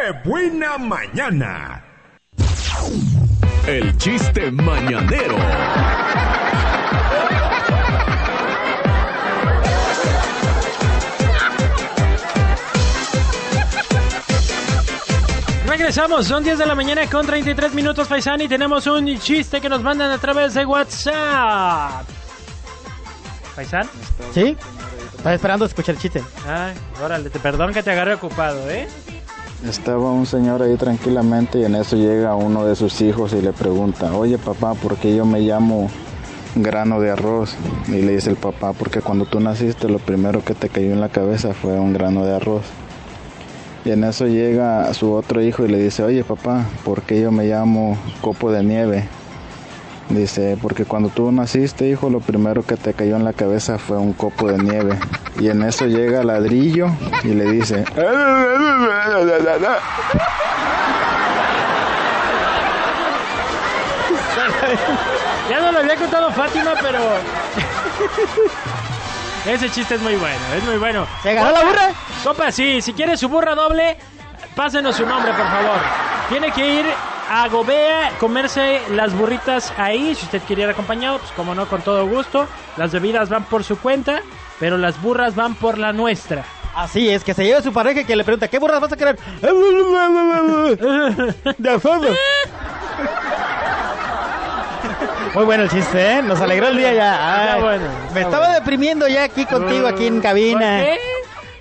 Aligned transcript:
¡Qué 0.00 0.28
buena 0.28 0.78
mañana! 0.78 1.84
El 3.66 3.94
chiste 3.98 4.50
mañanero. 4.50 5.36
Regresamos, 15.66 16.26
son 16.26 16.44
10 16.44 16.58
de 16.58 16.66
la 16.66 16.74
mañana 16.74 17.06
con 17.10 17.26
33 17.26 17.74
minutos, 17.74 18.08
Faisán, 18.08 18.40
y 18.40 18.48
tenemos 18.48 18.86
un 18.86 19.18
chiste 19.18 19.60
que 19.60 19.68
nos 19.68 19.82
mandan 19.82 20.10
a 20.10 20.18
través 20.18 20.54
de 20.54 20.64
WhatsApp. 20.64 22.08
¿Faisán? 23.54 23.86
¿Sí? 24.32 24.56
Estaba 25.14 25.34
esperando 25.34 25.66
escuchar 25.66 25.96
el 25.96 26.00
chiste. 26.00 26.22
Ay, 26.48 26.72
órale, 27.02 27.28
te 27.28 27.38
perdón 27.38 27.74
que 27.74 27.82
te 27.82 27.90
agarre 27.90 28.14
ocupado, 28.14 28.70
¿eh? 28.70 28.88
Estaba 29.66 30.10
un 30.10 30.24
señor 30.24 30.62
ahí 30.62 30.76
tranquilamente 30.76 31.58
y 31.58 31.64
en 31.64 31.74
eso 31.74 31.94
llega 31.94 32.34
uno 32.34 32.64
de 32.64 32.74
sus 32.74 32.98
hijos 33.02 33.34
y 33.34 33.42
le 33.42 33.52
pregunta, 33.52 34.16
oye 34.16 34.38
papá, 34.38 34.72
¿por 34.72 34.96
qué 34.96 35.14
yo 35.14 35.26
me 35.26 35.40
llamo 35.40 35.90
grano 36.54 36.98
de 36.98 37.10
arroz? 37.10 37.56
Y 37.88 38.00
le 38.00 38.12
dice 38.12 38.30
el 38.30 38.36
papá, 38.36 38.72
porque 38.72 39.02
cuando 39.02 39.26
tú 39.26 39.38
naciste 39.38 39.86
lo 39.86 39.98
primero 39.98 40.42
que 40.42 40.54
te 40.54 40.70
cayó 40.70 40.92
en 40.92 41.00
la 41.00 41.10
cabeza 41.10 41.52
fue 41.52 41.78
un 41.78 41.92
grano 41.92 42.24
de 42.24 42.36
arroz. 42.36 42.62
Y 43.84 43.90
en 43.90 44.02
eso 44.04 44.26
llega 44.26 44.92
su 44.94 45.12
otro 45.12 45.42
hijo 45.42 45.66
y 45.66 45.68
le 45.68 45.78
dice, 45.78 46.02
oye 46.04 46.24
papá, 46.24 46.64
¿por 46.82 47.02
qué 47.02 47.20
yo 47.20 47.30
me 47.30 47.44
llamo 47.44 47.98
copo 48.22 48.50
de 48.50 48.64
nieve? 48.64 49.08
Dice, 50.10 50.58
porque 50.60 50.84
cuando 50.84 51.08
tú 51.08 51.30
naciste, 51.30 51.88
hijo, 51.88 52.10
lo 52.10 52.18
primero 52.18 52.64
que 52.64 52.76
te 52.76 52.94
cayó 52.94 53.14
en 53.14 53.24
la 53.24 53.32
cabeza 53.32 53.78
fue 53.78 53.96
un 53.96 54.12
copo 54.12 54.48
de 54.48 54.58
nieve. 54.58 54.98
Y 55.38 55.48
en 55.48 55.62
eso 55.62 55.86
llega 55.86 56.24
ladrillo 56.24 56.88
y 57.22 57.28
le 57.28 57.44
dice, 57.44 57.84
Ya 65.48 65.60
no 65.60 65.72
lo 65.72 65.78
había 65.78 65.96
contado 65.96 66.30
Fátima, 66.32 66.72
pero. 66.82 66.98
Ese 69.46 69.70
chiste 69.70 69.94
es 69.94 70.02
muy 70.02 70.16
bueno, 70.16 70.40
es 70.56 70.64
muy 70.64 70.76
bueno. 70.76 71.06
¿Se 71.22 71.32
ganó 71.32 71.52
la 71.52 71.64
burra? 71.64 71.90
Compa, 72.24 72.50
sí, 72.50 72.82
si 72.82 72.92
quiere 72.92 73.16
su 73.16 73.28
burra 73.28 73.54
doble, 73.54 73.96
pásenos 74.54 74.96
su 74.96 75.06
nombre, 75.06 75.32
por 75.32 75.46
favor. 75.46 75.78
Tiene 76.28 76.50
que 76.52 76.80
ir 76.80 76.86
a 77.32 77.48
Gobea, 77.48 78.10
comerse 78.18 78.80
las 78.90 79.14
burritas 79.14 79.72
ahí. 79.78 80.16
Si 80.16 80.24
usted 80.24 80.42
quiere 80.46 80.62
ir 80.62 80.68
acompañado, 80.68 81.18
pues 81.20 81.30
como 81.32 81.54
no, 81.54 81.66
con 81.66 81.80
todo 81.80 82.04
gusto. 82.06 82.48
Las 82.76 82.90
bebidas 82.90 83.28
van 83.28 83.44
por 83.44 83.62
su 83.62 83.78
cuenta, 83.78 84.22
pero 84.58 84.76
las 84.76 85.00
burras 85.00 85.36
van 85.36 85.54
por 85.54 85.78
la 85.78 85.92
nuestra. 85.92 86.44
Así 86.74 87.08
es, 87.08 87.22
que 87.22 87.32
se 87.32 87.44
lleve 87.44 87.62
su 87.62 87.72
pareja 87.72 88.00
y 88.00 88.04
que 88.04 88.16
le 88.16 88.24
pregunta, 88.24 88.48
¿qué 88.48 88.58
burras 88.58 88.80
vas 88.80 88.92
a 88.92 88.96
querer? 88.96 89.16
De 91.58 91.70
acuerdo. 91.70 92.08
Muy 95.34 95.44
bueno 95.44 95.62
el 95.62 95.70
chiste, 95.70 96.14
¿eh? 96.14 96.22
Nos 96.22 96.40
alegró 96.40 96.66
el 96.68 96.76
día 96.76 96.92
ya. 96.92 97.56
Está 97.56 97.68
me 98.12 98.20
estaba 98.22 98.46
bueno. 98.46 98.60
deprimiendo 98.60 99.06
ya 99.06 99.22
aquí 99.22 99.44
contigo, 99.46 99.86
aquí 99.86 100.08
en 100.08 100.20
cabina. 100.20 100.78
¿Por 100.78 100.86
qué? 100.86 100.98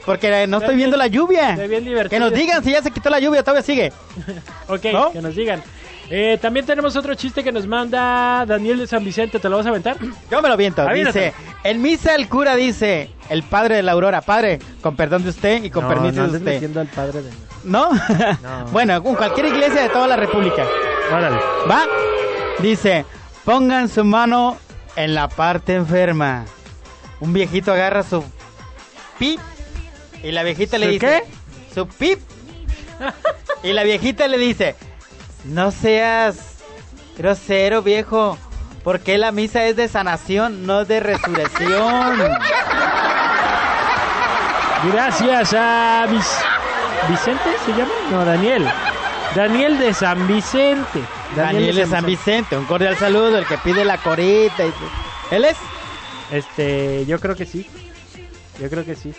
Porque 0.05 0.47
no 0.47 0.57
estoy 0.57 0.75
viendo 0.75 0.97
la 0.97 1.07
lluvia. 1.07 1.51
Está 1.51 1.67
bien 1.67 1.83
divertido. 1.83 2.09
Que 2.09 2.19
nos 2.19 2.33
digan 2.33 2.63
si 2.63 2.71
ya 2.71 2.81
se 2.81 2.91
quitó 2.91 3.09
la 3.09 3.19
lluvia, 3.19 3.43
todavía 3.43 3.63
sigue. 3.63 3.93
Ok, 4.67 4.85
¿No? 4.93 5.11
que 5.11 5.21
nos 5.21 5.35
digan. 5.35 5.63
Eh, 6.11 6.39
también 6.41 6.65
tenemos 6.65 6.95
otro 6.95 7.13
chiste 7.13 7.43
que 7.43 7.51
nos 7.51 7.67
manda 7.67 8.43
Daniel 8.45 8.79
de 8.79 8.87
San 8.87 9.03
Vicente. 9.03 9.39
¿Te 9.39 9.47
lo 9.49 9.57
vas 9.57 9.65
a 9.65 9.69
aventar? 9.69 9.97
Yo 10.29 10.41
me 10.41 10.49
lo 10.49 10.57
viento. 10.57 10.87
Dice, 10.87 11.33
en 11.63 11.81
misa 11.81 12.15
el 12.15 12.27
cura 12.27 12.55
dice, 12.55 13.11
el 13.29 13.43
padre 13.43 13.75
de 13.75 13.83
la 13.83 13.91
aurora, 13.91 14.21
padre, 14.21 14.59
con 14.81 14.95
perdón 14.95 15.23
de 15.23 15.29
usted 15.29 15.63
y 15.63 15.69
con 15.69 15.87
permiso 15.87 16.27
de 16.27 16.37
usted. 16.37 16.77
al 16.77 16.87
padre 16.87 17.21
de... 17.23 17.29
¿No? 17.63 17.91
No. 17.91 18.65
bueno, 18.71 18.95
en 18.95 19.15
cualquier 19.15 19.47
iglesia 19.47 19.83
de 19.83 19.89
toda 19.89 20.07
la 20.07 20.15
república. 20.15 20.65
Órale. 21.11 21.37
¿Va? 21.69 21.81
Dice, 22.59 23.05
pongan 23.45 23.87
su 23.87 24.03
mano 24.03 24.57
en 24.95 25.13
la 25.13 25.27
parte 25.29 25.75
enferma. 25.75 26.45
Un 27.19 27.33
viejito 27.33 27.71
agarra 27.71 28.01
su 28.03 28.23
pip 29.19 29.39
y 30.23 30.31
la 30.31 30.43
viejita 30.43 30.77
le 30.77 30.85
¿Su 30.87 30.91
dice, 30.93 31.23
qué? 31.25 31.73
Su 31.73 31.87
pip. 31.87 32.19
y 33.63 33.73
la 33.73 33.83
viejita 33.83 34.27
le 34.27 34.37
dice, 34.37 34.75
no 35.45 35.71
seas 35.71 36.57
grosero, 37.17 37.81
viejo, 37.81 38.37
porque 38.83 39.17
la 39.17 39.31
misa 39.31 39.65
es 39.65 39.75
de 39.75 39.87
sanación, 39.87 40.65
no 40.65 40.85
de 40.85 40.99
resurrección. 40.99 42.19
Gracias 44.91 45.53
a 45.53 46.05
Vic- 46.09 47.09
Vicente, 47.09 47.49
¿se 47.65 47.71
llama? 47.71 47.91
No, 48.11 48.23
Daniel. 48.25 48.67
Daniel 49.35 49.77
de 49.77 49.93
San 49.93 50.25
Vicente. 50.27 51.01
Daniel 51.35 51.75
de 51.75 51.85
San 51.85 52.05
Vicente, 52.05 52.57
un 52.57 52.65
cordial 52.65 52.97
saludo, 52.97 53.37
el 53.37 53.45
que 53.45 53.57
pide 53.57 53.83
la 53.85 53.97
corita. 53.97 54.65
y- 54.65 54.73
¿Él 55.31 55.45
es? 55.45 55.57
Este, 56.31 57.05
yo 57.05 57.19
creo 57.19 57.35
que 57.35 57.45
sí. 57.45 57.67
Yo 58.59 58.69
creo 58.69 58.85
que 58.85 58.95
sí. 58.95 59.13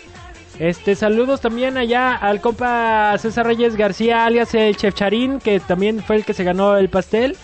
Este, 0.61 0.93
saludos 0.93 1.41
también 1.41 1.75
allá 1.75 2.13
al 2.13 2.39
compa 2.39 3.17
César 3.17 3.47
Reyes 3.47 3.75
García, 3.75 4.27
alias 4.27 4.53
el 4.53 4.77
Chef 4.77 4.93
Charín, 4.93 5.39
que 5.39 5.59
también 5.59 6.03
fue 6.03 6.17
el 6.17 6.23
que 6.23 6.35
se 6.35 6.43
ganó 6.43 6.77
el 6.77 6.87
pastel. 6.87 7.35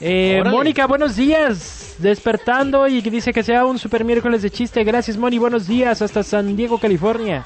Eh. 0.00 0.42
Mónica, 0.42 0.86
buenos 0.86 1.16
días. 1.16 1.96
Despertando 1.98 2.88
y 2.88 3.02
que 3.02 3.10
dice 3.10 3.34
que 3.34 3.42
sea 3.42 3.66
un 3.66 3.78
super 3.78 4.06
miércoles 4.06 4.40
de 4.40 4.48
chiste. 4.48 4.84
Gracias, 4.84 5.18
Moni. 5.18 5.36
Buenos 5.36 5.66
días 5.66 6.00
hasta 6.00 6.22
San 6.22 6.56
Diego, 6.56 6.78
California. 6.78 7.44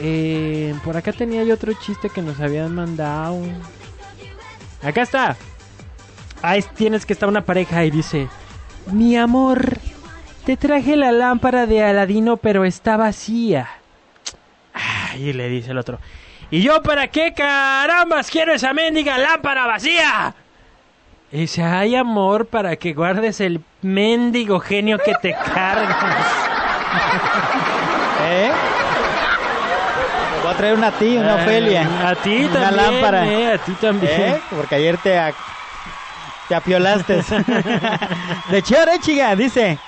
Eh, 0.00 0.74
por 0.82 0.96
acá 0.96 1.12
tenía 1.12 1.44
yo 1.44 1.52
otro 1.52 1.74
chiste 1.74 2.08
que 2.08 2.22
nos 2.22 2.40
habían 2.40 2.74
mandado. 2.74 3.42
Acá 4.82 5.02
está. 5.02 5.36
Ahí 6.40 6.64
tienes 6.76 7.04
que 7.04 7.12
estar 7.12 7.28
una 7.28 7.44
pareja 7.44 7.84
y 7.84 7.90
dice: 7.90 8.26
Mi 8.90 9.18
amor, 9.18 9.76
te 10.46 10.56
traje 10.56 10.96
la 10.96 11.12
lámpara 11.12 11.66
de 11.66 11.82
Aladino, 11.84 12.38
pero 12.38 12.64
está 12.64 12.96
vacía. 12.96 13.68
Y 15.16 15.32
le 15.32 15.48
dice 15.48 15.72
el 15.72 15.78
otro: 15.78 15.98
¿Y 16.50 16.62
yo 16.62 16.82
para 16.82 17.08
qué 17.08 17.32
carambas 17.34 18.30
quiero 18.30 18.52
esa 18.52 18.72
mendiga 18.72 19.18
lámpara 19.18 19.66
vacía? 19.66 20.34
Y 21.32 21.40
dice: 21.40 21.62
Ay, 21.62 21.96
amor, 21.96 22.46
para 22.46 22.76
que 22.76 22.92
guardes 22.94 23.40
el 23.40 23.60
mendigo 23.82 24.60
genio 24.60 24.98
que 24.98 25.14
te 25.20 25.32
cargas. 25.34 25.96
¿Eh? 28.24 28.50
Voy 30.42 30.52
a 30.52 30.56
traer 30.56 30.74
una 30.74 30.86
a 30.88 30.92
ti, 30.92 31.16
una 31.16 31.34
Ofelia. 31.34 31.82
Eh, 31.82 32.06
A 32.06 32.14
ti 32.14 32.44
Una 32.44 32.52
también. 32.60 32.76
lámpara. 32.76 33.26
eh, 33.26 33.52
a 33.54 33.58
ti 33.58 33.72
también. 33.72 34.20
¿Eh? 34.20 34.40
Porque 34.50 34.74
ayer 34.76 34.96
te, 34.98 35.18
a- 35.18 35.34
te 36.48 36.54
apiolaste. 36.54 37.16
de 38.50 38.62
Chior, 38.62 38.88
eh, 38.88 38.98
chica, 39.00 39.34
dice. 39.36 39.78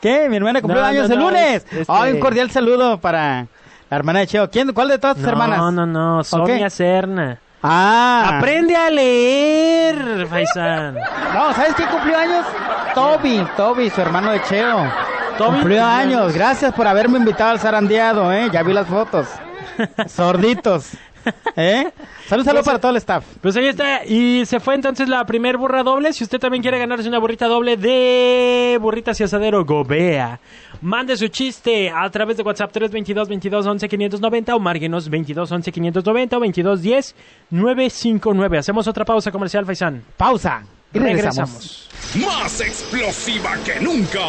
¿Qué? 0.00 0.28
Mi 0.28 0.36
hermana 0.36 0.60
cumplió 0.62 0.82
No, 0.82 0.88
años 0.88 1.08
no, 1.08 1.14
el 1.14 1.20
lunes. 1.20 1.66
este- 1.70 1.84
Ay, 1.88 2.12
un 2.12 2.20
cordial 2.20 2.50
saludo 2.50 3.00
para 3.00 3.46
la 3.90 3.96
hermana 3.96 4.20
de 4.20 4.26
Cheo. 4.26 4.50
¿Quién? 4.50 4.72
¿Cuál 4.72 4.88
de 4.88 4.98
todas 4.98 5.16
tus 5.16 5.24
No, 5.24 5.30
hermanas? 5.30 5.72
no, 5.72 5.86
no, 5.86 6.24
Sonia 6.24 6.64
qué? 6.64 6.70
Serna. 6.70 7.38
Ah. 7.62 8.36
Aprende 8.38 8.76
a 8.76 8.88
leer, 8.90 10.26
Faisán. 10.28 10.94
No, 11.34 11.52
¿sabes 11.54 11.74
quién 11.74 11.88
cumplió 11.88 12.16
años? 12.18 12.46
Toby, 12.94 13.46
Toby, 13.56 13.90
su 13.90 14.00
hermano 14.00 14.30
de 14.30 14.42
Cheo. 14.42 14.90
Toby 15.36 15.56
cumplió 15.56 15.84
años. 15.84 16.32
Gracias 16.34 16.72
por 16.74 16.86
haberme 16.86 17.18
invitado 17.18 17.50
al 17.50 17.58
zarandeado, 17.60 18.32
¿eh? 18.32 18.48
Ya 18.52 18.62
vi 18.62 18.72
las 18.72 18.86
fotos. 18.86 19.26
Sorditos. 20.06 20.90
¿Eh? 21.56 21.90
Salud, 22.26 22.44
salud 22.44 22.64
para 22.64 22.78
todo 22.78 22.90
el 22.90 22.96
staff. 22.98 23.24
Pues 23.40 23.56
ahí 23.56 23.66
está. 23.66 24.04
Y 24.04 24.44
se 24.46 24.60
fue 24.60 24.74
entonces 24.74 25.08
la 25.08 25.24
primer 25.24 25.56
burra 25.56 25.82
doble. 25.82 26.12
Si 26.12 26.24
usted 26.24 26.38
también 26.38 26.62
quiere 26.62 26.78
ganarse 26.78 27.08
una 27.08 27.18
burrita 27.18 27.46
doble 27.46 27.76
de 27.76 28.78
burritas 28.80 29.18
y 29.20 29.24
asadero 29.24 29.64
Gobea, 29.64 30.40
mande 30.80 31.16
su 31.16 31.28
chiste 31.28 31.90
a 31.90 32.08
través 32.10 32.36
de 32.36 32.42
WhatsApp 32.42 32.72
322 32.72 33.28
22 33.28 33.66
11 33.66 33.88
590 33.88 34.54
o 34.54 34.60
márguenos 34.60 35.08
22 35.08 35.50
11 35.50 35.72
590 35.72 36.36
o 36.36 36.40
22 36.40 36.82
10 36.82 37.14
959. 37.50 38.58
Hacemos 38.58 38.86
otra 38.88 39.04
pausa 39.04 39.30
comercial, 39.30 39.64
Faisán. 39.66 40.02
Pausa. 40.16 40.62
Y 40.92 40.98
regresamos. 40.98 41.88
Regresamos. 42.14 42.34
Más 42.42 42.60
explosiva 42.60 43.56
que 43.64 43.78
nunca. 43.80 44.20